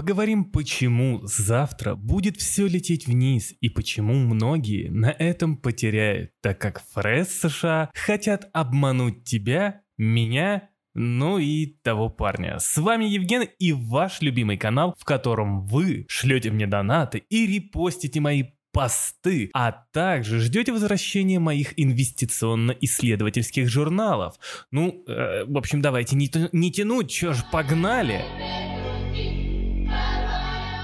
Поговорим, 0.00 0.46
почему 0.46 1.20
завтра 1.24 1.94
будет 1.94 2.38
все 2.38 2.66
лететь 2.66 3.06
вниз 3.06 3.52
и 3.60 3.68
почему 3.68 4.14
многие 4.14 4.88
на 4.88 5.10
этом 5.10 5.58
потеряют, 5.58 6.30
так 6.40 6.58
как 6.58 6.82
ФРС 6.94 7.28
США 7.28 7.90
хотят 7.92 8.48
обмануть 8.54 9.24
тебя, 9.24 9.82
меня 9.98 10.70
ну 10.94 11.36
и 11.36 11.66
того 11.82 12.08
парня. 12.08 12.56
С 12.60 12.78
вами 12.78 13.04
Евген 13.04 13.46
и 13.58 13.72
ваш 13.74 14.22
любимый 14.22 14.56
канал, 14.56 14.94
в 14.98 15.04
котором 15.04 15.66
вы 15.66 16.06
шлете 16.08 16.50
мне 16.50 16.66
донаты 16.66 17.18
и 17.28 17.46
репостите 17.46 18.20
мои 18.20 18.44
посты, 18.72 19.50
а 19.52 19.84
также 19.92 20.40
ждете 20.40 20.72
возвращения 20.72 21.40
моих 21.40 21.78
инвестиционно-исследовательских 21.78 23.68
журналов. 23.68 24.36
Ну, 24.70 25.04
э, 25.06 25.44
в 25.44 25.58
общем, 25.58 25.82
давайте 25.82 26.16
не, 26.16 26.30
не 26.52 26.72
тянуть, 26.72 27.10
чё 27.10 27.34
ж, 27.34 27.44
погнали! 27.52 28.79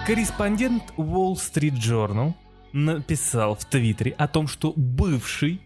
Корреспондент 0.07 0.85
Wall 0.97 1.35
Street 1.35 1.75
Journal 1.75 2.35
написал 2.73 3.57
в 3.57 3.65
Твиттере 3.65 4.13
о 4.13 4.29
том, 4.29 4.47
что 4.47 4.73
бывший 4.77 5.61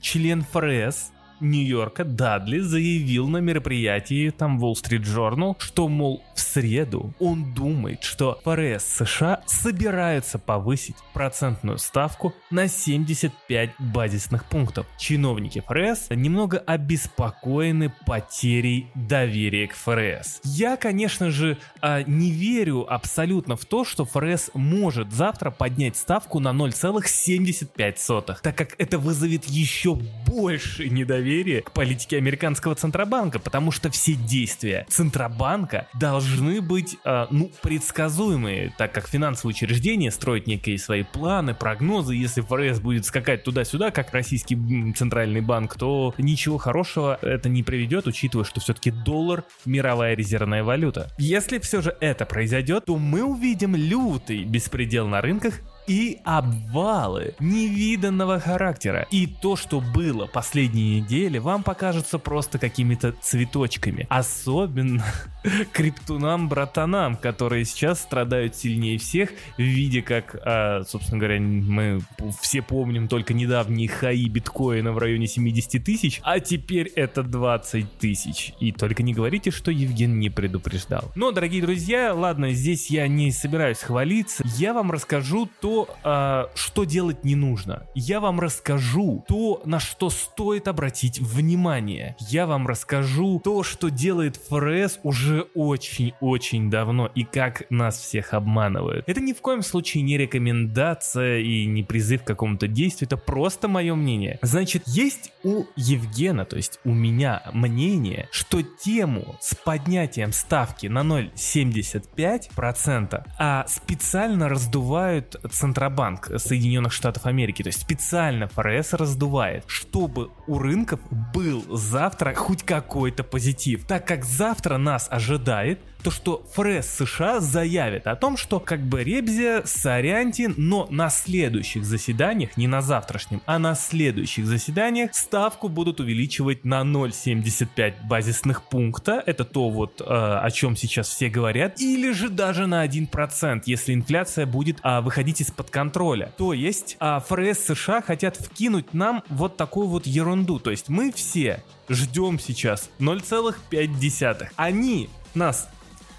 член 0.00 0.42
ФРС 0.42 1.12
Нью-Йорка 1.44 2.04
Дадли 2.04 2.58
заявил 2.60 3.28
на 3.28 3.36
мероприятии 3.36 4.30
там 4.30 4.58
Wall 4.58 4.72
Street 4.72 5.02
Journal, 5.02 5.56
что, 5.58 5.88
мол, 5.88 6.24
в 6.34 6.40
среду 6.40 7.12
он 7.20 7.52
думает, 7.52 8.02
что 8.02 8.40
ФРС 8.44 8.84
США 8.84 9.42
собираются 9.46 10.38
повысить 10.38 10.96
процентную 11.12 11.78
ставку 11.78 12.32
на 12.50 12.66
75 12.66 13.70
базисных 13.78 14.46
пунктов. 14.46 14.86
Чиновники 14.98 15.62
ФРС 15.66 16.08
немного 16.10 16.58
обеспокоены 16.58 17.92
потерей 18.06 18.88
доверия 18.94 19.68
к 19.68 19.74
ФРС. 19.74 20.40
Я, 20.44 20.76
конечно 20.76 21.30
же, 21.30 21.58
а, 21.80 22.02
не 22.04 22.30
верю 22.30 22.90
абсолютно 22.90 23.56
в 23.56 23.66
то, 23.66 23.84
что 23.84 24.06
ФРС 24.06 24.50
может 24.54 25.12
завтра 25.12 25.50
поднять 25.50 25.96
ставку 25.96 26.40
на 26.40 26.52
0,75, 26.52 28.40
так 28.42 28.56
как 28.56 28.74
это 28.78 28.98
вызовет 28.98 29.44
еще 29.44 29.94
больше 29.94 30.88
недоверия 30.88 31.33
недоверие 31.34 31.62
к 31.62 31.72
политике 31.72 32.16
американского 32.16 32.74
Центробанка, 32.74 33.38
потому 33.38 33.70
что 33.70 33.90
все 33.90 34.14
действия 34.14 34.86
Центробанка 34.88 35.88
должны 35.98 36.60
быть, 36.60 36.96
э, 37.04 37.26
ну, 37.30 37.50
предсказуемые, 37.62 38.72
так 38.78 38.92
как 38.92 39.08
финансовые 39.08 39.54
учреждения 39.54 40.10
строят 40.10 40.46
некие 40.46 40.78
свои 40.78 41.02
планы, 41.02 41.54
прогнозы, 41.54 42.14
если 42.14 42.40
ФРС 42.40 42.80
будет 42.80 43.04
скакать 43.04 43.42
туда-сюда, 43.42 43.90
как 43.90 44.12
российский 44.12 44.56
Центральный 44.92 45.40
банк, 45.40 45.76
то 45.76 46.14
ничего 46.18 46.58
хорошего 46.58 47.18
это 47.20 47.48
не 47.48 47.62
приведет, 47.62 48.06
учитывая, 48.06 48.44
что 48.44 48.60
все-таки 48.60 48.90
доллар 48.90 49.44
мировая 49.64 50.14
резервная 50.14 50.62
валюта. 50.62 51.10
Если 51.18 51.58
все 51.58 51.80
же 51.80 51.96
это 52.00 52.26
произойдет, 52.26 52.84
то 52.86 52.96
мы 52.96 53.22
увидим 53.24 53.74
лютый 53.74 54.44
беспредел 54.44 55.08
на 55.08 55.20
рынках 55.20 55.54
и 55.86 56.18
обвалы 56.24 57.34
невиданного 57.38 58.40
характера. 58.40 59.06
И 59.10 59.26
то, 59.26 59.56
что 59.56 59.80
было 59.80 60.26
последние 60.26 61.00
недели, 61.00 61.38
вам 61.38 61.62
покажется 61.62 62.18
просто 62.18 62.58
какими-то 62.58 63.12
цветочками. 63.20 64.06
Особенно 64.08 65.04
криптунам-братанам, 65.72 67.16
которые 67.16 67.64
сейчас 67.64 68.00
страдают 68.00 68.56
сильнее 68.56 68.98
всех 68.98 69.30
в 69.56 69.62
виде 69.62 70.02
как, 70.02 70.36
а, 70.44 70.82
собственно 70.84 71.18
говоря, 71.18 71.40
мы 71.40 72.00
все 72.40 72.62
помним 72.62 73.08
только 73.08 73.34
недавние 73.34 73.88
хаи 73.88 74.28
биткоина 74.28 74.92
в 74.92 74.98
районе 74.98 75.26
70 75.26 75.84
тысяч, 75.84 76.20
а 76.22 76.40
теперь 76.40 76.88
это 76.88 77.22
20 77.22 77.98
тысяч. 77.98 78.52
И 78.60 78.72
только 78.72 79.02
не 79.02 79.12
говорите, 79.12 79.50
что 79.50 79.70
Евген 79.70 80.18
не 80.18 80.30
предупреждал. 80.30 81.12
Но, 81.14 81.32
дорогие 81.32 81.62
друзья, 81.62 82.14
ладно, 82.14 82.52
здесь 82.52 82.90
я 82.90 83.06
не 83.08 83.30
собираюсь 83.30 83.78
хвалиться, 83.78 84.44
я 84.56 84.72
вам 84.72 84.90
расскажу 84.90 85.48
то, 85.60 85.73
э, 85.82 86.46
что 86.54 86.84
делать 86.84 87.24
не 87.24 87.36
нужно. 87.36 87.86
Я 87.94 88.20
вам 88.20 88.40
расскажу 88.40 89.24
то, 89.28 89.62
на 89.64 89.80
что 89.80 90.10
стоит 90.10 90.68
обратить 90.68 91.20
внимание. 91.20 92.16
Я 92.20 92.46
вам 92.46 92.66
расскажу 92.66 93.40
то, 93.42 93.62
что 93.62 93.90
делает 93.90 94.36
ФРС 94.36 95.00
уже 95.02 95.46
очень-очень 95.54 96.70
давно 96.70 97.10
и 97.14 97.24
как 97.24 97.64
нас 97.70 97.98
всех 97.98 98.34
обманывают. 98.34 99.08
Это 99.08 99.20
ни 99.20 99.32
в 99.32 99.40
коем 99.40 99.62
случае 99.62 100.02
не 100.02 100.18
рекомендация 100.18 101.38
и 101.38 101.66
не 101.66 101.82
призыв 101.82 102.22
к 102.22 102.26
какому-то 102.26 102.68
действию, 102.68 103.08
это 103.08 103.16
просто 103.16 103.68
мое 103.68 103.94
мнение. 103.94 104.38
Значит, 104.42 104.82
есть 104.86 105.32
у 105.42 105.64
Евгена, 105.76 106.44
то 106.44 106.56
есть 106.56 106.80
у 106.84 106.92
меня 106.92 107.42
мнение, 107.52 108.28
что 108.30 108.62
тему 108.62 109.36
с 109.40 109.54
поднятием 109.54 110.32
ставки 110.32 110.86
на 110.86 111.00
0,75% 111.00 113.24
а 113.38 113.66
специально 113.68 114.48
раздувают 114.48 115.36
Центробанк 115.64 116.30
Соединенных 116.36 116.92
Штатов 116.92 117.24
Америки, 117.24 117.62
то 117.62 117.68
есть 117.68 117.80
специально 117.80 118.48
ФРС 118.48 118.92
раздувает, 118.92 119.64
чтобы 119.66 120.30
у 120.46 120.58
рынков 120.58 121.00
был 121.32 121.64
завтра 121.74 122.34
хоть 122.34 122.62
какой-то 122.62 123.24
позитив, 123.24 123.86
так 123.86 124.06
как 124.06 124.26
завтра 124.26 124.76
нас 124.76 125.08
ожидает 125.10 125.80
то, 126.04 126.10
что 126.10 126.44
ФРС 126.52 126.86
США 126.86 127.40
заявит 127.40 128.06
о 128.06 128.14
том, 128.14 128.36
что 128.36 128.60
как 128.60 128.80
бы 128.80 129.02
Ребзия, 129.02 129.62
соряньте, 129.64 130.52
но 130.54 130.86
на 130.90 131.08
следующих 131.08 131.86
заседаниях, 131.86 132.58
не 132.58 132.66
на 132.68 132.82
завтрашнем, 132.82 133.40
а 133.46 133.58
на 133.58 133.74
следующих 133.74 134.44
заседаниях 134.44 135.14
ставку 135.14 135.70
будут 135.70 136.00
увеличивать 136.00 136.66
на 136.66 136.82
0,75 136.82 138.06
базисных 138.06 138.64
пункта, 138.64 139.22
это 139.24 139.46
то 139.46 139.70
вот, 139.70 140.02
э, 140.02 140.04
о 140.04 140.50
чем 140.50 140.76
сейчас 140.76 141.08
все 141.08 141.30
говорят, 141.30 141.80
или 141.80 142.12
же 142.12 142.28
даже 142.28 142.66
на 142.66 142.84
1%, 142.86 143.62
если 143.64 143.94
инфляция 143.94 144.44
будет 144.44 144.78
а, 144.82 145.00
выходить 145.00 145.40
из-под 145.54 145.70
контроля. 145.70 146.32
То 146.36 146.52
есть 146.52 146.96
а, 146.98 147.20
ФРС 147.20 147.58
США 147.60 148.02
хотят 148.02 148.36
вкинуть 148.36 148.92
нам 148.92 149.22
вот 149.28 149.56
такую 149.56 149.86
вот 149.86 150.06
ерунду, 150.06 150.58
то 150.58 150.70
есть 150.70 150.88
мы 150.88 151.12
все 151.12 151.62
ждем 151.88 152.38
сейчас 152.40 152.90
0,5. 152.98 154.48
Они 154.56 155.08
нас 155.34 155.68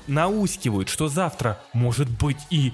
наускивают, 0.07 0.89
что 0.89 1.07
завтра 1.07 1.59
может 1.73 2.09
быть 2.09 2.37
и 2.49 2.71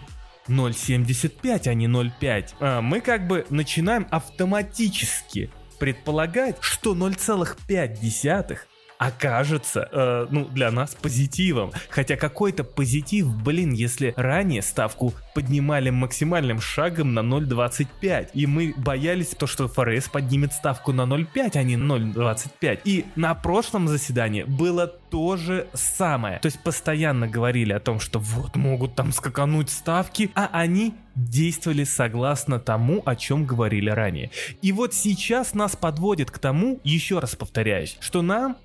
0.75, 0.47 1.67
а 1.67 1.73
не 1.73 1.87
0.5. 1.87 2.47
А 2.59 2.81
мы 2.81 3.01
как 3.01 3.27
бы 3.27 3.45
начинаем 3.49 4.07
автоматически 4.11 5.49
предполагать, 5.79 6.57
что 6.59 6.93
0,5 6.93 8.57
окажется, 9.01 9.89
э, 9.91 10.27
ну, 10.29 10.45
для 10.45 10.69
нас 10.69 10.93
позитивом. 10.93 11.71
Хотя 11.89 12.15
какой-то 12.15 12.63
позитив, 12.63 13.25
блин, 13.27 13.71
если 13.71 14.13
ранее 14.15 14.61
ставку 14.61 15.15
поднимали 15.33 15.89
максимальным 15.89 16.61
шагом 16.61 17.15
на 17.15 17.21
0.25, 17.21 18.29
и 18.35 18.45
мы 18.45 18.75
боялись 18.77 19.29
то, 19.29 19.47
что 19.47 19.67
ФРС 19.67 20.07
поднимет 20.07 20.53
ставку 20.53 20.93
на 20.93 21.01
0.5, 21.01 21.51
а 21.55 21.63
не 21.63 21.77
0.25. 21.77 22.81
И 22.85 23.05
на 23.15 23.33
прошлом 23.33 23.87
заседании 23.87 24.43
было 24.43 24.85
то 24.85 25.35
же 25.35 25.67
самое. 25.73 26.37
То 26.37 26.45
есть 26.45 26.61
постоянно 26.61 27.27
говорили 27.27 27.73
о 27.73 27.79
том, 27.79 27.99
что 27.99 28.19
вот 28.19 28.55
могут 28.55 28.93
там 28.93 29.11
скакануть 29.13 29.71
ставки, 29.71 30.29
а 30.35 30.47
они 30.53 30.93
действовали 31.15 31.85
согласно 31.85 32.59
тому, 32.59 33.01
о 33.05 33.15
чем 33.15 33.47
говорили 33.47 33.89
ранее. 33.89 34.29
И 34.61 34.71
вот 34.71 34.93
сейчас 34.93 35.55
нас 35.55 35.75
подводит 35.75 36.29
к 36.29 36.37
тому, 36.37 36.79
еще 36.83 37.17
раз 37.17 37.35
повторяюсь, 37.35 37.97
что 37.99 38.21
нам 38.21 38.57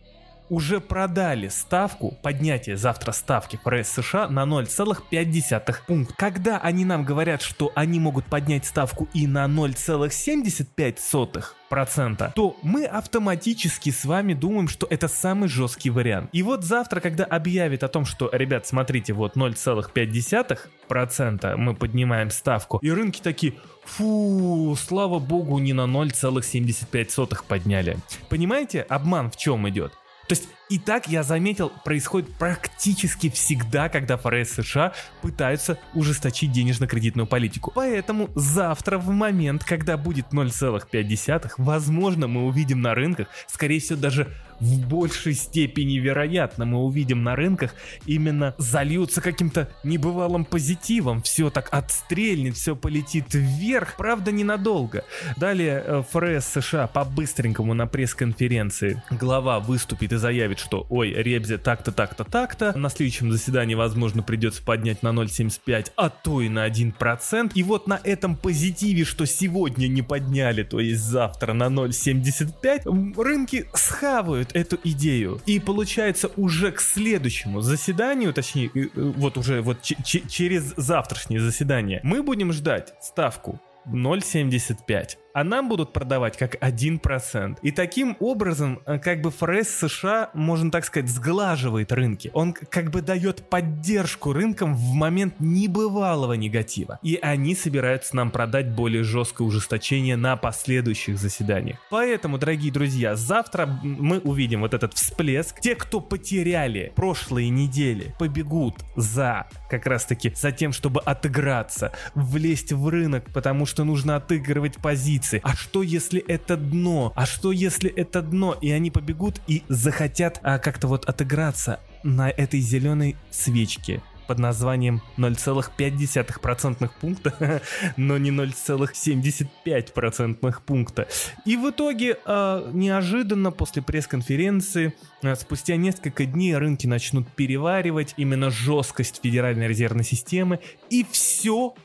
уже 0.49 0.81
продали 0.81 1.49
ставку, 1.49 2.17
поднятие 2.23 2.77
завтра 2.77 3.13
ставки 3.13 3.59
ФРС 3.63 3.89
США 3.89 4.29
на 4.29 4.45
0,5 4.45 5.75
пункт. 5.87 6.15
Когда 6.17 6.59
они 6.59 6.85
нам 6.85 7.05
говорят, 7.05 7.43
что 7.43 7.73
они 7.75 8.01
могут 8.01 8.27
поднять 8.27 8.67
ставку 8.67 9.09
и 9.15 9.27
на 9.27 9.47
0,75 9.47 11.45
процента, 11.69 12.33
то 12.35 12.57
мы 12.63 12.85
автоматически 12.85 13.91
с 13.91 14.05
вами 14.05 14.35
думаем, 14.35 14.69
что 14.69 14.87
это 14.89 15.09
самый 15.09 15.49
жесткий 15.49 15.91
вариант. 15.91 16.31
И 16.33 16.43
вот 16.43 16.65
завтра, 16.65 17.01
когда 17.01 17.25
объявит 17.25 17.83
о 17.83 17.89
том, 17.89 18.05
что, 18.05 18.31
ребят, 18.33 18.67
смотрите, 18.67 19.13
вот 19.13 19.37
0,5 19.37 20.59
процента 20.89 21.57
мы 21.57 21.75
поднимаем 21.75 22.31
ставку, 22.31 22.79
и 22.79 22.91
рынки 22.91 23.21
такие, 23.21 23.55
фу, 23.85 24.77
слава 24.79 25.19
богу, 25.19 25.59
не 25.59 25.73
на 25.73 25.87
0,75 25.87 27.39
подняли. 27.49 27.99
Понимаете, 28.29 28.83
обман 28.83 29.31
в 29.31 29.37
чем 29.37 29.69
идет? 29.69 29.93
То 30.29 30.35
есть 30.35 30.49
и 30.69 30.79
так 30.81 31.07
я 31.07 31.23
заметил, 31.23 31.71
происходит 31.85 32.29
практически 32.35 33.31
всегда, 33.31 33.89
когда 33.89 34.17
ФРС 34.17 34.51
США 34.51 34.93
пытаются 35.23 35.79
ужесточить 35.95 36.51
денежно-кредитную 36.51 37.27
политику. 37.27 37.71
Поэтому 37.75 38.29
завтра 38.35 38.99
в 38.99 39.09
момент, 39.11 39.63
когда 39.63 39.97
будет 39.97 40.27
0,5, 40.33 41.53
возможно, 41.59 42.27
мы 42.27 42.47
увидим 42.47 42.81
на 42.81 42.95
рынках, 42.95 43.29
скорее 43.47 43.79
всего, 43.79 43.99
даже 43.99 44.35
в 44.61 44.87
большей 44.87 45.35
степени 45.35 45.99
вероятно 45.99 46.65
мы 46.65 46.79
увидим 46.79 47.23
на 47.23 47.37
рынках, 47.37 47.75
именно 48.07 48.55
зальются 48.59 49.21
каким-то 49.21 49.69
небывалым 49.85 50.45
позитивом, 50.45 51.23
все 51.23 51.51
так 51.51 51.69
отстрельнет, 51.73 52.57
все 52.57 52.77
полетит 52.77 53.27
вверх, 53.35 53.97
правда 53.97 54.33
ненадолго. 54.33 55.05
Далее 55.37 55.83
э, 55.85 56.03
ФРС 56.11 56.47
США 56.47 56.87
по-быстренькому 56.87 57.75
на 57.75 57.87
пресс-конференции. 57.87 59.03
Глава 59.11 59.61
выступит 59.61 60.13
и 60.13 60.17
заявит, 60.17 60.59
что 60.59 60.87
ой, 60.89 61.11
Ребзе 61.11 61.59
так-то, 61.59 61.93
так-то, 61.93 62.25
так-то, 62.25 62.77
на 62.77 62.89
следующем 62.89 63.33
заседании, 63.33 63.75
возможно, 63.75 64.23
придется 64.23 64.63
поднять 64.63 65.03
на 65.03 65.09
0,75, 65.09 65.93
а 65.97 66.11
то 66.11 66.41
и 66.41 66.49
на 66.49 66.67
1%. 66.69 67.53
И 67.55 67.63
вот 67.63 67.87
на 67.87 68.01
этом 68.03 68.37
позитиве, 68.37 69.05
что 69.05 69.27
сегодня 69.27 69.89
не 69.89 70.03
подняли, 70.03 70.63
то 70.63 70.81
есть 70.81 71.03
завтра 71.03 71.53
на 71.53 71.65
0,75, 71.65 73.21
рынки 73.21 73.69
схавают 73.75 74.46
эту 74.55 74.79
идею. 74.85 75.41
И 75.47 75.59
получается 75.61 76.31
уже 76.37 76.73
к 76.73 76.81
следующему 76.81 77.61
заседанию, 77.61 78.33
точнее, 78.33 78.71
э, 78.75 78.89
вот 78.95 79.37
уже 79.37 79.63
вот 79.63 79.83
через 79.83 80.75
завтрашнее 80.77 81.41
заседание, 81.41 82.01
мы 82.03 82.23
будем 82.23 82.53
ждать 82.53 82.95
ставку 83.01 83.61
0,75 83.87 85.17
а 85.37 85.45
нам 85.45 85.69
будут 85.69 85.93
продавать 85.93 86.39
как 86.39 86.55
1%. 86.63 87.59
И 87.61 87.71
таким 87.71 88.17
образом, 88.21 88.81
э, 88.87 88.99
как 88.99 89.21
бы 89.21 89.31
ФРС 89.31 89.69
США, 89.69 90.31
можно 90.33 90.71
так 90.71 90.87
сказать, 90.87 91.11
сглаживает 91.11 91.93
рынки. 91.93 92.31
Он 92.33 92.55
как 92.55 92.91
бы 92.91 93.03
дает 93.03 93.51
поддержку 93.51 94.33
рынкам 94.33 94.75
в 94.75 94.95
момент 94.95 95.35
небывалого 95.39 96.33
негатива. 96.33 96.99
И 97.03 97.19
они 97.21 97.55
собираются 97.55 98.17
нам 98.17 98.31
продать 98.31 98.75
более 98.75 99.03
жесткое 99.03 99.47
ужесточение 99.47 100.17
на 100.17 100.39
последующих 100.39 101.19
заседаниях. 101.19 101.77
Поэтому, 101.91 102.39
дорогие 102.39 102.73
друзья, 102.73 103.15
завтра 103.15 103.67
мы 103.67 104.21
увидим 104.21 104.63
вот 104.63 104.73
этот 104.73 104.95
всплеск. 104.95 105.61
Те, 105.61 105.75
кто 105.75 106.01
потеряли 106.01 106.95
прошлые 106.97 107.51
недели, 107.51 108.15
побегут 108.19 108.77
за 108.97 109.49
как 109.69 109.85
раз 109.87 110.07
таки 110.07 110.33
за 110.35 110.51
тем, 110.51 110.73
чтобы 110.73 111.03
отыграться, 111.03 111.93
влезть 112.15 112.73
в 112.73 112.89
рынок, 112.89 113.27
потому 113.35 113.67
что 113.67 113.85
нужно 113.85 114.17
отыгрывать 114.17 114.77
позиции 114.77 115.26
позиции. 115.27 115.41
А 115.45 115.57
что 115.57 115.83
если 115.83 116.21
это 116.21 116.57
дно? 116.57 117.13
А 117.15 117.27
что 117.27 117.53
если 117.53 117.91
это 117.91 118.23
дно? 118.23 118.57
И 118.61 118.71
они 118.71 118.91
побегут 118.91 119.43
и 119.47 119.63
захотят 119.69 120.41
а, 120.43 120.59
как-то 120.59 120.89
вот 120.89 121.05
отыграться 121.07 121.81
на 122.03 122.31
этой 122.31 122.61
зеленой 122.61 123.17
свечке 123.31 124.03
под 124.27 124.39
названием 124.41 125.03
0,5% 125.19 126.91
пункта, 127.01 127.63
но 127.97 128.19
не 128.19 128.31
0,75% 128.31 130.55
пункта. 130.67 131.07
И 131.45 131.57
в 131.57 131.71
итоге 131.71 132.19
э, 132.25 132.71
неожиданно 132.73 133.53
после 133.53 133.83
пресс-конференции 133.83 134.95
э, 135.23 135.37
спустя 135.37 135.77
несколько 135.77 136.27
дней 136.27 136.57
рынки 136.57 136.89
начнут 136.89 137.29
переваривать 137.29 138.15
именно 138.17 138.51
жесткость 138.51 139.21
Федеральной 139.23 139.69
резервной 139.69 140.03
системы 140.05 140.59
и 140.91 141.07
все 141.09 141.77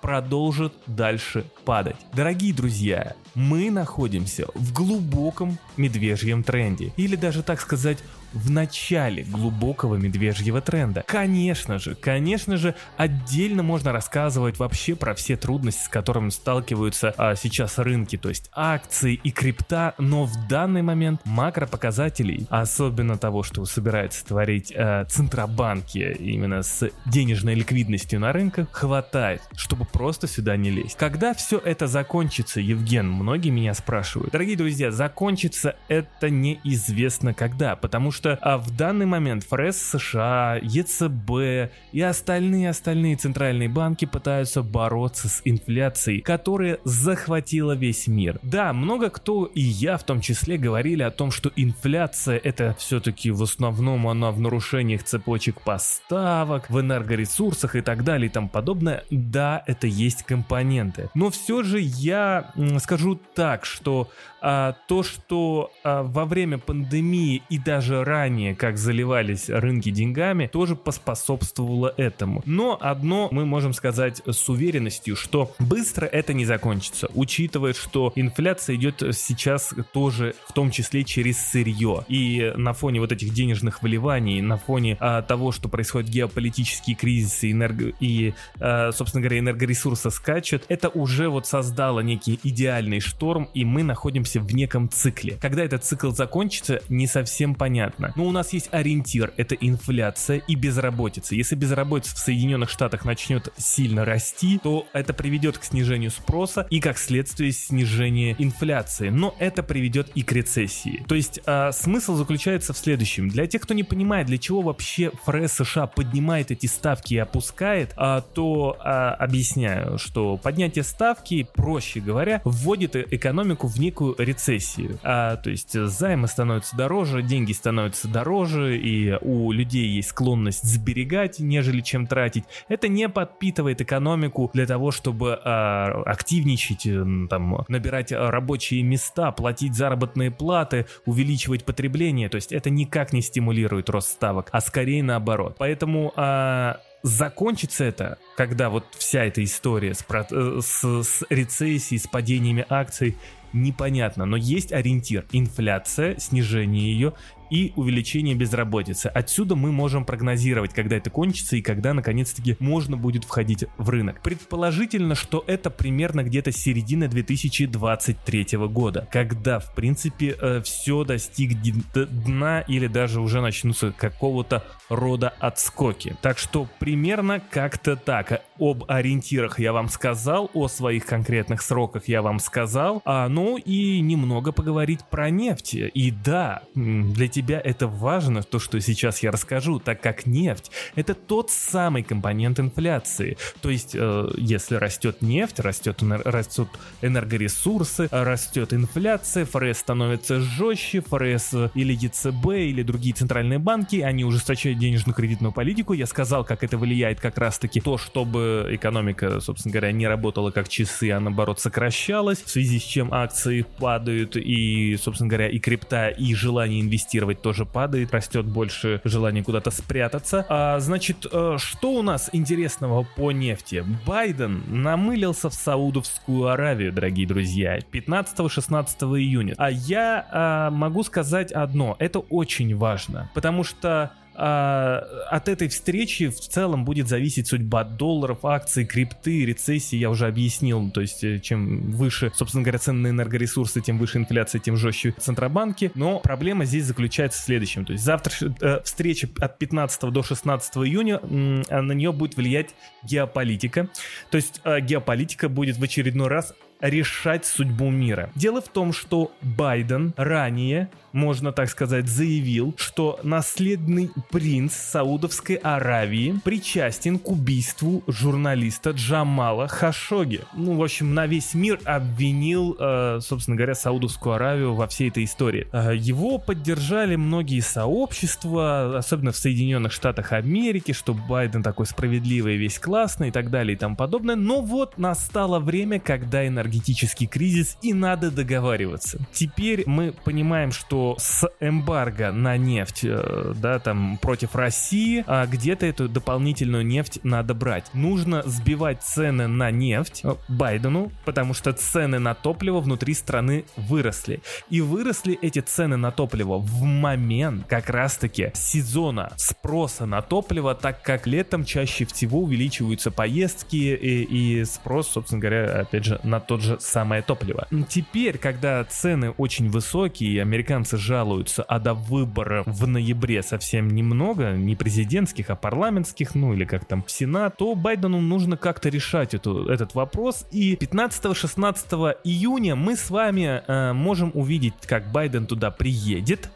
продолжит 0.00 0.72
дальше 0.86 1.44
падать. 1.64 1.96
Дорогие 2.12 2.52
друзья, 2.54 3.14
мы 3.34 3.70
находимся 3.70 4.46
в 4.54 4.72
глубоком 4.72 5.58
медвежьем 5.76 6.42
тренде. 6.42 6.92
Или 6.96 7.16
даже 7.16 7.42
так 7.42 7.60
сказать, 7.60 7.98
в 8.32 8.50
начале 8.50 9.22
глубокого 9.24 9.96
медвежьего 9.96 10.60
тренда. 10.60 11.04
Конечно 11.06 11.78
же, 11.78 11.94
конечно 11.94 12.56
же, 12.56 12.74
отдельно 12.96 13.62
можно 13.62 13.92
рассказывать 13.92 14.58
вообще 14.58 14.94
про 14.94 15.14
все 15.14 15.36
трудности, 15.36 15.84
с 15.84 15.88
которыми 15.88 16.30
сталкиваются 16.30 17.14
а, 17.16 17.34
сейчас 17.34 17.78
рынки, 17.78 18.16
то 18.16 18.28
есть 18.28 18.50
акции 18.52 19.14
и 19.22 19.30
крипта, 19.30 19.94
но 19.98 20.24
в 20.24 20.48
данный 20.48 20.82
момент 20.82 21.20
макропоказателей, 21.24 22.46
особенно 22.50 23.18
того, 23.18 23.42
что 23.42 23.64
собирается 23.64 24.24
творить 24.24 24.72
а, 24.76 25.04
центробанки 25.04 26.16
именно 26.18 26.62
с 26.62 26.90
денежной 27.06 27.54
ликвидностью 27.54 28.20
на 28.20 28.32
рынках, 28.32 28.68
хватает, 28.70 29.42
чтобы 29.56 29.84
просто 29.84 30.26
сюда 30.26 30.56
не 30.56 30.70
лезть. 30.70 30.96
Когда 30.96 31.34
все 31.34 31.58
это 31.58 31.86
закончится, 31.86 32.60
Евген, 32.60 33.10
многие 33.10 33.50
меня 33.50 33.74
спрашивают. 33.74 34.32
Дорогие 34.32 34.56
друзья, 34.56 34.90
закончится 34.90 35.76
это 35.88 36.30
неизвестно 36.30 37.34
когда, 37.34 37.76
потому 37.76 38.10
что 38.10 38.19
что 38.20 38.38
а 38.42 38.58
в 38.58 38.76
данный 38.76 39.06
момент 39.06 39.44
ФРС 39.44 39.78
США, 39.78 40.58
ЕЦБ 40.60 41.72
и 41.92 42.00
остальные-остальные 42.02 43.16
центральные 43.16 43.70
банки 43.70 44.04
пытаются 44.04 44.62
бороться 44.62 45.28
с 45.28 45.40
инфляцией, 45.46 46.20
которая 46.20 46.80
захватила 46.84 47.72
весь 47.72 48.08
мир. 48.08 48.38
Да, 48.42 48.74
много 48.74 49.08
кто, 49.08 49.46
и 49.46 49.62
я 49.62 49.96
в 49.96 50.04
том 50.04 50.20
числе, 50.20 50.58
говорили 50.58 51.02
о 51.02 51.10
том, 51.10 51.30
что 51.30 51.50
инфляция 51.56 52.36
это 52.36 52.76
все-таки 52.78 53.30
в 53.30 53.42
основном 53.42 54.06
она 54.06 54.32
в 54.32 54.38
нарушениях 54.38 55.02
цепочек 55.02 55.62
поставок, 55.62 56.68
в 56.68 56.78
энергоресурсах 56.78 57.74
и 57.74 57.80
так 57.80 58.04
далее 58.04 58.26
и 58.26 58.30
тому 58.30 58.50
подобное. 58.50 59.04
Да, 59.10 59.62
это 59.66 59.86
есть 59.86 60.24
компоненты. 60.24 61.08
Но 61.14 61.30
все 61.30 61.62
же 61.62 61.80
я 61.80 62.52
скажу 62.80 63.18
так, 63.34 63.64
что 63.64 64.10
а, 64.42 64.74
то, 64.88 65.02
что 65.02 65.70
а, 65.84 66.02
во 66.02 66.24
время 66.24 66.58
пандемии 66.58 67.42
и 67.48 67.58
даже 67.58 68.04
ранее, 68.10 68.56
как 68.56 68.76
заливались 68.76 69.48
рынки 69.48 69.90
деньгами, 69.90 70.48
тоже 70.48 70.74
поспособствовало 70.74 71.94
этому. 71.96 72.42
Но 72.44 72.76
одно 72.80 73.28
мы 73.30 73.46
можем 73.46 73.72
сказать 73.72 74.20
с 74.26 74.48
уверенностью, 74.48 75.14
что 75.14 75.54
быстро 75.60 76.06
это 76.06 76.34
не 76.34 76.44
закончится, 76.44 77.08
учитывая, 77.14 77.72
что 77.72 78.12
инфляция 78.16 78.74
идет 78.74 79.02
сейчас 79.12 79.72
тоже 79.92 80.34
в 80.48 80.52
том 80.52 80.70
числе 80.72 81.04
через 81.04 81.38
сырье. 81.38 82.04
И 82.08 82.52
на 82.56 82.72
фоне 82.72 83.00
вот 83.00 83.12
этих 83.12 83.32
денежных 83.32 83.82
выливаний, 83.82 84.40
на 84.40 84.56
фоне 84.56 84.96
а, 84.98 85.22
того, 85.22 85.52
что 85.52 85.68
происходят 85.68 86.10
геополитические 86.10 86.96
кризисы 86.96 87.52
энерго... 87.52 87.92
и, 88.00 88.34
а, 88.58 88.90
собственно 88.92 89.22
говоря, 89.22 89.38
энергоресурсы 89.38 90.10
скачут, 90.10 90.64
это 90.68 90.88
уже 90.88 91.28
вот 91.28 91.46
создало 91.46 92.00
некий 92.00 92.40
идеальный 92.42 92.98
шторм, 92.98 93.48
и 93.54 93.64
мы 93.64 93.84
находимся 93.84 94.40
в 94.40 94.52
неком 94.52 94.88
цикле. 94.88 95.38
Когда 95.40 95.62
этот 95.62 95.84
цикл 95.84 96.10
закончится, 96.10 96.80
не 96.88 97.06
совсем 97.06 97.54
понятно. 97.54 97.99
Но 98.16 98.24
у 98.24 98.32
нас 98.32 98.52
есть 98.52 98.68
ориентир, 98.72 99.32
это 99.36 99.54
инфляция 99.54 100.38
и 100.38 100.54
безработица. 100.54 101.34
Если 101.34 101.54
безработица 101.54 102.16
в 102.16 102.18
Соединенных 102.18 102.70
Штатах 102.70 103.04
начнет 103.04 103.52
сильно 103.56 104.04
расти, 104.04 104.58
то 104.62 104.86
это 104.92 105.12
приведет 105.12 105.58
к 105.58 105.64
снижению 105.64 106.10
спроса 106.10 106.66
и 106.70 106.80
как 106.80 106.98
следствие 106.98 107.52
снижение 107.52 108.34
инфляции. 108.38 109.08
Но 109.10 109.34
это 109.38 109.62
приведет 109.62 110.10
и 110.14 110.22
к 110.22 110.32
рецессии. 110.32 111.04
То 111.08 111.14
есть 111.14 111.40
а, 111.46 111.72
смысл 111.72 112.14
заключается 112.16 112.72
в 112.72 112.78
следующем. 112.78 113.28
Для 113.28 113.46
тех, 113.46 113.62
кто 113.62 113.74
не 113.74 113.82
понимает, 113.82 114.26
для 114.26 114.38
чего 114.38 114.62
вообще 114.62 115.12
ФРС 115.24 115.52
США 115.52 115.86
поднимает 115.86 116.50
эти 116.50 116.66
ставки 116.66 117.14
и 117.14 117.18
опускает, 117.18 117.92
а, 117.96 118.20
то 118.20 118.76
а, 118.80 119.14
объясняю, 119.14 119.98
что 119.98 120.36
поднятие 120.36 120.84
ставки, 120.84 121.46
проще 121.54 122.00
говоря, 122.00 122.40
вводит 122.44 122.96
экономику 122.96 123.66
в 123.66 123.78
некую 123.78 124.14
рецессию. 124.18 124.98
А, 125.02 125.36
то 125.36 125.50
есть 125.50 125.72
займы 125.72 126.28
становятся 126.28 126.76
дороже, 126.76 127.22
деньги 127.22 127.52
становятся 127.52 127.89
дороже, 128.04 128.78
и 128.78 129.16
у 129.20 129.52
людей 129.52 129.86
есть 129.88 130.10
склонность 130.10 130.64
сберегать, 130.64 131.38
нежели 131.38 131.80
чем 131.80 132.06
тратить. 132.06 132.44
Это 132.68 132.88
не 132.88 133.08
подпитывает 133.08 133.80
экономику 133.80 134.50
для 134.52 134.66
того, 134.66 134.90
чтобы 134.90 135.38
а, 135.44 136.02
активничать, 136.06 136.88
там, 137.28 137.64
набирать 137.68 138.12
рабочие 138.12 138.82
места, 138.82 139.32
платить 139.32 139.74
заработные 139.74 140.30
платы, 140.30 140.86
увеличивать 141.06 141.64
потребление. 141.64 142.28
То 142.28 142.36
есть 142.36 142.52
это 142.52 142.70
никак 142.70 143.12
не 143.12 143.22
стимулирует 143.22 143.90
рост 143.90 144.08
ставок, 144.08 144.48
а 144.52 144.60
скорее 144.60 145.02
наоборот. 145.02 145.56
Поэтому 145.58 146.12
а, 146.16 146.80
закончится 147.02 147.84
это, 147.84 148.18
когда 148.36 148.70
вот 148.70 148.84
вся 148.96 149.24
эта 149.24 149.42
история 149.42 149.94
с, 149.94 150.04
э, 150.10 150.60
с, 150.60 151.02
с 151.02 151.24
рецессией, 151.30 151.98
с 151.98 152.06
падениями 152.06 152.66
акций 152.68 153.16
непонятно, 153.52 154.26
но 154.26 154.36
есть 154.36 154.72
ориентир. 154.72 155.26
Инфляция, 155.32 156.16
снижение 156.18 156.92
ее 156.92 157.12
и 157.50 157.72
увеличение 157.76 158.34
безработицы. 158.34 159.06
Отсюда 159.06 159.56
мы 159.56 159.72
можем 159.72 160.04
прогнозировать, 160.04 160.72
когда 160.72 160.96
это 160.96 161.10
кончится 161.10 161.56
и 161.56 161.62
когда 161.62 161.94
наконец-таки 161.94 162.56
можно 162.58 162.96
будет 162.96 163.24
входить 163.24 163.64
в 163.76 163.88
рынок. 163.90 164.22
Предположительно, 164.22 165.14
что 165.14 165.44
это 165.46 165.70
примерно 165.70 166.22
где-то 166.22 166.52
середина 166.52 167.08
2023 167.08 168.46
года, 168.68 169.08
когда 169.10 169.58
в 169.58 169.74
принципе 169.74 170.36
э, 170.40 170.62
все 170.62 171.04
достигнет 171.04 171.84
дна 172.24 172.60
или 172.60 172.86
даже 172.86 173.20
уже 173.20 173.40
начнутся 173.40 173.92
какого-то 173.92 174.64
рода 174.88 175.28
отскоки. 175.38 176.16
Так 176.22 176.38
что 176.38 176.68
примерно 176.78 177.40
как-то 177.40 177.96
так. 177.96 178.42
Об 178.60 178.84
ориентирах 178.88 179.58
я 179.58 179.72
вам 179.72 179.88
сказал, 179.88 180.50
о 180.54 180.68
своих 180.68 181.06
конкретных 181.06 181.62
сроках 181.62 182.06
я 182.08 182.22
вам 182.22 182.38
сказал, 182.38 183.00
а, 183.04 183.28
ну 183.28 183.56
и 183.56 184.00
немного 184.00 184.52
поговорить 184.52 185.00
про 185.10 185.30
нефть. 185.30 185.74
И 185.74 186.10
да, 186.10 186.62
для 186.74 187.28
тебя 187.28 187.60
это 187.62 187.86
важно, 187.86 188.42
то, 188.42 188.58
что 188.58 188.78
сейчас 188.80 189.22
я 189.22 189.30
расскажу, 189.30 189.78
так 189.78 190.00
как 190.00 190.26
нефть— 190.26 190.70
это 190.94 191.14
тот 191.14 191.50
самый 191.50 192.02
компонент 192.02 192.60
инфляции. 192.60 193.38
То 193.62 193.70
есть, 193.70 193.94
э, 193.94 194.30
если 194.36 194.76
растет 194.76 195.22
нефть, 195.22 195.60
растет, 195.60 196.02
растут 196.02 196.68
энергоресурсы, 197.00 198.08
растет 198.10 198.74
инфляция, 198.74 199.46
ФРС 199.46 199.78
становится 199.78 200.40
жестче, 200.40 201.00
ФРС 201.00 201.54
или 201.74 201.92
ЕЦБ, 201.94 202.46
или 202.48 202.82
другие 202.82 203.14
центральные 203.14 203.58
банки, 203.58 203.96
они 203.96 204.24
ужесточают 204.24 204.78
денежно-кредитную 204.78 205.52
политику. 205.52 205.92
Я 205.94 206.06
сказал, 206.06 206.44
как 206.44 206.62
это 206.62 206.76
влияет 206.76 207.20
как 207.20 207.38
раз-таки 207.38 207.80
то, 207.80 207.96
чтобы 207.96 208.49
экономика, 208.70 209.40
собственно 209.40 209.72
говоря, 209.72 209.92
не 209.92 210.06
работала 210.06 210.50
как 210.50 210.68
часы, 210.68 211.10
а 211.10 211.20
наоборот 211.20 211.60
сокращалась, 211.60 212.42
в 212.42 212.50
связи 212.50 212.78
с 212.78 212.82
чем 212.82 213.12
акции 213.12 213.66
падают, 213.78 214.36
и, 214.36 214.96
собственно 214.96 215.28
говоря, 215.28 215.48
и 215.48 215.58
крипта, 215.58 216.08
и 216.08 216.34
желание 216.34 216.80
инвестировать 216.80 217.42
тоже 217.42 217.64
падает, 217.64 218.12
растет 218.12 218.46
больше 218.46 219.00
желание 219.04 219.42
куда-то 219.42 219.70
спрятаться. 219.70 220.46
А, 220.48 220.78
значит, 220.80 221.26
э, 221.30 221.56
что 221.58 221.92
у 221.92 222.02
нас 222.02 222.30
интересного 222.32 223.06
по 223.16 223.32
нефти? 223.32 223.84
Байден 224.06 224.62
намылился 224.68 225.50
в 225.50 225.54
Саудовскую 225.54 226.48
Аравию, 226.48 226.92
дорогие 226.92 227.26
друзья, 227.26 227.78
15-16 227.78 229.18
июня. 229.18 229.54
А 229.58 229.70
я 229.70 230.26
а, 230.30 230.70
могу 230.70 231.02
сказать 231.02 231.52
одно, 231.52 231.96
это 231.98 232.18
очень 232.18 232.76
важно, 232.76 233.30
потому 233.34 233.64
что 233.64 234.12
а, 234.42 235.00
от 235.28 235.48
этой 235.50 235.68
встречи 235.68 236.28
в 236.28 236.40
целом 236.40 236.86
будет 236.86 237.08
зависеть 237.08 237.46
судьба 237.46 237.84
долларов, 237.84 238.46
акций, 238.46 238.86
крипты, 238.86 239.44
рецессии, 239.44 239.96
я 239.96 240.08
уже 240.08 240.26
объяснил, 240.26 240.90
то 240.90 241.02
есть 241.02 241.22
э, 241.22 241.40
чем 241.40 241.92
выше, 241.92 242.32
собственно 242.34 242.62
говоря, 242.62 242.78
цены 242.78 243.00
на 243.00 243.08
энергоресурсы, 243.08 243.82
тем 243.82 243.98
выше 243.98 244.16
инфляция, 244.16 244.58
тем 244.58 244.78
жестче 244.78 245.14
центробанки, 245.18 245.92
но 245.94 246.20
проблема 246.20 246.64
здесь 246.64 246.86
заключается 246.86 247.38
в 247.38 247.44
следующем, 247.44 247.84
то 247.84 247.92
есть 247.92 248.02
завтра 248.02 248.32
э, 248.62 248.80
встреча 248.82 249.28
от 249.40 249.58
15 249.58 250.10
до 250.10 250.22
16 250.22 250.76
июня, 250.78 251.20
э, 251.22 251.80
на 251.82 251.92
нее 251.92 252.10
будет 252.10 252.38
влиять 252.38 252.70
геополитика, 253.02 253.90
то 254.30 254.36
есть 254.36 254.62
э, 254.64 254.80
геополитика 254.80 255.50
будет 255.50 255.76
в 255.76 255.82
очередной 255.82 256.28
раз 256.28 256.54
решать 256.80 257.46
судьбу 257.46 257.90
мира. 257.90 258.30
Дело 258.34 258.60
в 258.60 258.68
том, 258.68 258.92
что 258.92 259.32
Байден 259.42 260.14
ранее 260.16 260.88
можно 261.12 261.52
так 261.52 261.68
сказать, 261.68 262.08
заявил, 262.08 262.74
что 262.76 263.18
наследный 263.22 264.10
принц 264.30 264.74
Саудовской 264.74 265.56
Аравии 265.56 266.36
причастен 266.44 267.18
к 267.18 267.28
убийству 267.30 268.02
журналиста 268.06 268.90
Джамала 268.90 269.68
Хашоги. 269.68 270.40
Ну, 270.54 270.76
в 270.76 270.82
общем, 270.82 271.14
на 271.14 271.26
весь 271.26 271.54
мир 271.54 271.80
обвинил, 271.84 272.76
э, 272.78 273.18
собственно 273.22 273.56
говоря, 273.56 273.74
Саудовскую 273.74 274.34
Аравию 274.34 274.74
во 274.74 274.86
всей 274.86 275.08
этой 275.08 275.24
истории. 275.24 275.68
Э, 275.72 275.94
его 275.94 276.38
поддержали 276.38 277.16
многие 277.16 277.60
сообщества, 277.60 278.98
особенно 278.98 279.32
в 279.32 279.36
Соединенных 279.36 279.92
Штатах 279.92 280.32
Америки, 280.32 280.92
что 280.92 281.14
Байден 281.14 281.62
такой 281.62 281.86
справедливый, 281.86 282.56
весь 282.56 282.78
классный 282.78 283.28
и 283.28 283.30
так 283.30 283.50
далее 283.50 283.74
и 283.74 283.78
тому 283.78 283.96
подобное. 283.96 284.36
Но 284.36 284.60
вот 284.60 284.98
настало 284.98 285.58
время, 285.58 285.98
когда 286.00 286.46
энергетика 286.46 286.69
энергетический 286.70 287.26
кризис 287.26 287.76
и 287.82 287.92
надо 287.92 288.30
договариваться. 288.30 289.18
Теперь 289.32 289.82
мы 289.86 290.12
понимаем, 290.24 290.72
что 290.72 291.16
с 291.18 291.48
эмбарго 291.60 292.32
на 292.32 292.56
нефть, 292.56 293.00
э, 293.04 293.54
да, 293.56 293.78
там 293.78 294.18
против 294.18 294.54
России, 294.54 295.24
а 295.26 295.46
где-то 295.46 295.86
эту 295.86 296.08
дополнительную 296.08 296.86
нефть 296.86 297.20
надо 297.22 297.54
брать. 297.54 297.92
Нужно 297.92 298.42
сбивать 298.46 299.02
цены 299.02 299.48
на 299.48 299.70
нефть 299.70 300.20
э, 300.22 300.34
Байдену, 300.48 301.10
потому 301.24 301.54
что 301.54 301.72
цены 301.72 302.18
на 302.18 302.34
топливо 302.34 302.80
внутри 302.80 303.14
страны 303.14 303.64
выросли. 303.76 304.40
И 304.68 304.80
выросли 304.80 305.38
эти 305.42 305.58
цены 305.58 305.96
на 305.96 306.12
топливо 306.12 306.58
в 306.58 306.82
момент 306.82 307.66
как 307.66 307.90
раз-таки 307.90 308.52
сезона 308.54 309.32
спроса 309.36 310.06
на 310.06 310.22
топливо, 310.22 310.74
так 310.74 311.02
как 311.02 311.26
летом 311.26 311.64
чаще 311.64 312.04
всего 312.04 312.40
увеличиваются 312.40 313.10
поездки 313.10 313.76
и, 313.76 314.60
и 314.60 314.64
спрос, 314.64 315.08
собственно 315.08 315.40
говоря, 315.40 315.80
опять 315.80 316.04
же, 316.04 316.20
на 316.22 316.40
тот 316.40 316.59
тот 316.60 316.62
же 316.62 316.76
самое 316.80 317.22
топливо. 317.22 317.66
Теперь, 317.88 318.38
когда 318.38 318.84
цены 318.84 319.30
очень 319.30 319.70
высокие, 319.70 320.42
американцы 320.42 320.96
жалуются, 320.96 321.62
а 321.62 321.78
до 321.78 321.94
выборов 321.94 322.66
в 322.66 322.86
ноябре 322.86 323.42
совсем 323.42 323.88
немного, 323.88 324.52
не 324.52 324.76
президентских, 324.76 325.50
а 325.50 325.56
парламентских, 325.56 326.34
ну 326.34 326.52
или 326.54 326.64
как 326.64 326.84
там 326.84 327.02
в 327.02 327.10
Сенат, 327.10 327.56
то 327.56 327.74
Байдену 327.74 328.20
нужно 328.20 328.56
как-то 328.56 328.88
решать 328.88 329.34
эту, 329.34 329.68
этот 329.68 329.94
вопрос. 329.94 330.46
И 330.50 330.76
15-16 330.76 332.16
июня 332.24 332.76
мы 332.76 332.96
с 332.96 333.10
вами 333.10 333.62
э, 333.66 333.92
можем 333.92 334.30
увидеть, 334.34 334.74
как 334.86 335.10
Байден 335.10 335.46
туда 335.46 335.70
приедет, 335.70 336.50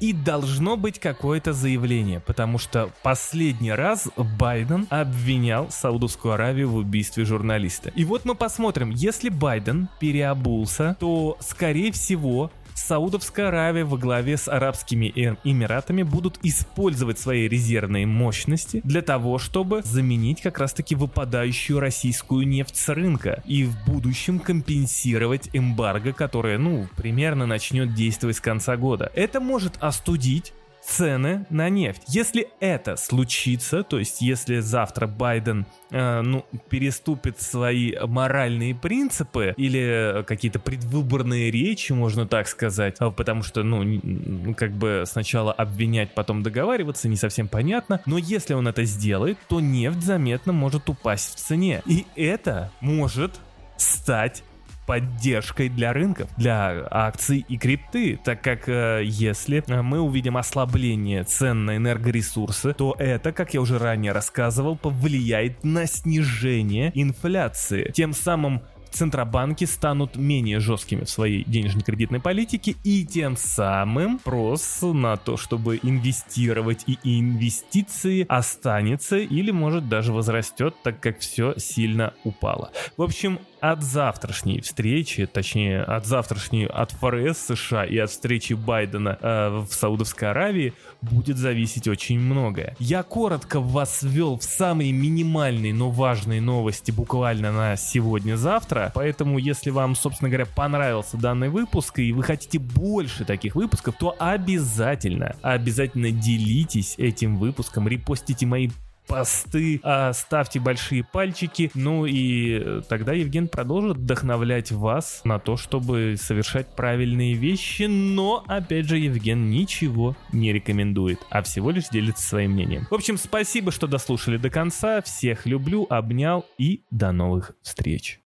и 0.00 0.12
должно 0.12 0.76
быть 0.76 0.98
какое-то 0.98 1.52
заявление, 1.52 2.20
потому 2.20 2.58
что 2.58 2.90
последний 3.02 3.72
раз 3.72 4.08
Байден 4.38 4.86
обвинял 4.90 5.70
Саудовскую 5.70 6.34
Аравию 6.34 6.70
в 6.70 6.76
убийстве 6.76 7.24
журналиста. 7.24 7.90
И 7.94 8.04
вот 8.04 8.24
мы 8.24 8.34
посмотрим, 8.34 8.90
если 8.90 9.28
Байден 9.28 9.88
переобулся, 10.00 10.96
то 11.00 11.36
скорее 11.40 11.92
всего 11.92 12.50
Саудовская 12.76 13.48
Аравия 13.48 13.84
во 13.84 13.96
главе 13.96 14.36
с 14.36 14.48
Арабскими 14.48 15.12
Эмиратами 15.44 16.02
будут 16.02 16.38
использовать 16.42 17.18
свои 17.18 17.48
резервные 17.48 18.06
мощности 18.06 18.80
для 18.84 19.02
того, 19.02 19.38
чтобы 19.38 19.82
заменить 19.82 20.42
как 20.42 20.58
раз-таки 20.58 20.94
выпадающую 20.94 21.80
российскую 21.80 22.46
нефть 22.46 22.76
с 22.76 22.88
рынка 22.90 23.42
и 23.46 23.64
в 23.64 23.74
будущем 23.86 24.38
компенсировать 24.38 25.48
эмбарго, 25.52 26.12
которое, 26.12 26.58
ну, 26.58 26.86
примерно 26.96 27.46
начнет 27.46 27.94
действовать 27.94 28.36
с 28.36 28.40
конца 28.40 28.76
года. 28.76 29.10
Это 29.14 29.40
может 29.40 29.78
остудить 29.80 30.52
цены 30.86 31.46
на 31.50 31.68
нефть. 31.68 32.02
Если 32.06 32.48
это 32.60 32.96
случится, 32.96 33.82
то 33.82 33.98
есть 33.98 34.20
если 34.20 34.60
завтра 34.60 35.06
Байден 35.06 35.66
э, 35.90 36.20
ну, 36.22 36.44
переступит 36.68 37.40
свои 37.40 37.94
моральные 37.98 38.74
принципы 38.74 39.54
или 39.56 40.24
какие-то 40.26 40.58
предвыборные 40.58 41.50
речи, 41.50 41.92
можно 41.92 42.26
так 42.26 42.46
сказать, 42.46 42.96
а, 43.00 43.10
потому 43.10 43.42
что, 43.42 43.62
ну, 43.62 44.54
как 44.54 44.72
бы 44.72 45.04
сначала 45.06 45.52
обвинять, 45.52 46.14
потом 46.14 46.42
договариваться, 46.42 47.08
не 47.08 47.16
совсем 47.16 47.48
понятно, 47.48 48.00
но 48.06 48.18
если 48.18 48.54
он 48.54 48.68
это 48.68 48.84
сделает, 48.84 49.38
то 49.48 49.60
нефть 49.60 50.02
заметно 50.02 50.52
может 50.52 50.88
упасть 50.88 51.34
в 51.34 51.38
цене. 51.38 51.82
И 51.86 52.06
это 52.14 52.70
может 52.80 53.40
стать 53.76 54.42
поддержкой 54.86 55.68
для 55.68 55.92
рынков, 55.92 56.30
для 56.36 56.86
акций 56.90 57.44
и 57.48 57.58
крипты, 57.58 58.18
так 58.22 58.42
как 58.42 58.68
э, 58.68 59.02
если 59.04 59.62
мы 59.66 60.00
увидим 60.00 60.36
ослабление 60.36 61.24
цен 61.24 61.64
на 61.64 61.76
энергоресурсы, 61.76 62.72
то 62.72 62.94
это, 62.98 63.32
как 63.32 63.54
я 63.54 63.60
уже 63.60 63.78
ранее 63.78 64.12
рассказывал, 64.12 64.76
повлияет 64.76 65.64
на 65.64 65.86
снижение 65.86 66.92
инфляции. 66.94 67.90
Тем 67.92 68.12
самым 68.12 68.62
центробанки 68.96 69.64
станут 69.64 70.16
менее 70.16 70.60
жесткими 70.60 71.04
в 71.04 71.10
своей 71.10 71.44
денежно-кредитной 71.44 72.20
политике 72.20 72.74
и 72.82 73.04
тем 73.04 73.36
самым 73.36 74.18
прос 74.18 74.80
на 74.82 75.16
то, 75.16 75.36
чтобы 75.36 75.78
инвестировать 75.82 76.84
и 76.86 76.98
инвестиции 77.04 78.26
останется 78.28 79.18
или 79.18 79.50
может 79.50 79.88
даже 79.88 80.12
возрастет, 80.12 80.74
так 80.82 81.00
как 81.00 81.18
все 81.20 81.54
сильно 81.58 82.14
упало. 82.24 82.70
В 82.96 83.02
общем, 83.02 83.38
от 83.60 83.82
завтрашней 83.82 84.60
встречи, 84.60 85.26
точнее 85.26 85.82
от 85.82 86.06
завтрашней 86.06 86.66
от 86.66 86.92
ФРС 86.92 87.38
США 87.38 87.84
и 87.84 87.98
от 87.98 88.10
встречи 88.10 88.52
Байдена 88.52 89.18
э, 89.20 89.64
в 89.68 89.72
Саудовской 89.72 90.30
Аравии 90.30 90.72
будет 91.02 91.38
зависеть 91.38 91.88
очень 91.88 92.20
многое. 92.20 92.76
Я 92.78 93.02
коротко 93.02 93.60
вас 93.60 94.02
ввел 94.02 94.38
в 94.38 94.44
самые 94.44 94.92
минимальные, 94.92 95.74
но 95.74 95.90
важные 95.90 96.40
новости 96.40 96.90
буквально 96.90 97.52
на 97.52 97.76
сегодня-завтра, 97.76 98.85
поэтому 98.94 99.38
если 99.38 99.70
вам, 99.70 99.94
собственно 99.94 100.28
говоря, 100.28 100.46
понравился 100.46 101.16
данный 101.16 101.48
выпуск 101.48 101.98
и 101.98 102.12
вы 102.12 102.22
хотите 102.22 102.58
больше 102.58 103.24
таких 103.24 103.54
выпусков, 103.54 103.96
то 103.98 104.14
обязательно, 104.18 105.36
обязательно 105.42 106.10
делитесь 106.10 106.94
этим 106.98 107.36
выпуском, 107.36 107.88
репостите 107.88 108.46
мои 108.46 108.70
посты, 109.06 109.80
а, 109.82 110.12
ставьте 110.12 110.60
большие 110.60 111.04
пальчики. 111.04 111.70
Ну 111.74 112.06
и 112.06 112.82
тогда 112.88 113.12
Евген 113.12 113.48
продолжит 113.48 113.98
вдохновлять 113.98 114.72
вас 114.72 115.20
на 115.24 115.38
то, 115.38 115.56
чтобы 115.56 116.16
совершать 116.18 116.74
правильные 116.74 117.34
вещи. 117.34 117.84
Но, 117.84 118.44
опять 118.46 118.86
же, 118.86 118.98
Евген 118.98 119.50
ничего 119.50 120.16
не 120.32 120.52
рекомендует, 120.52 121.20
а 121.30 121.42
всего 121.42 121.70
лишь 121.70 121.88
делится 121.88 122.26
своим 122.26 122.52
мнением. 122.52 122.86
В 122.90 122.94
общем, 122.94 123.16
спасибо, 123.16 123.70
что 123.72 123.86
дослушали 123.86 124.36
до 124.36 124.50
конца. 124.50 125.00
Всех 125.02 125.46
люблю, 125.46 125.86
обнял 125.88 126.44
и 126.58 126.82
до 126.90 127.12
новых 127.12 127.52
встреч. 127.62 128.20